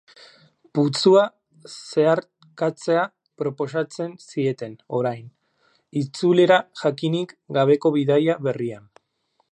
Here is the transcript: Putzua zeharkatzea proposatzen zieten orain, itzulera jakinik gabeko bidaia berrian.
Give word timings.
Putzua 0.77 1.25
zeharkatzea 1.73 3.03
proposatzen 3.43 4.17
zieten 4.31 4.75
orain, 5.01 5.23
itzulera 6.05 6.61
jakinik 6.85 7.37
gabeko 7.59 7.97
bidaia 7.99 8.41
berrian. 8.49 8.95